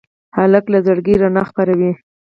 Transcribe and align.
هلک 0.37 0.65
له 0.73 0.79
زړګي 0.85 1.15
رڼا 1.21 1.43
خپروي. 1.49 1.91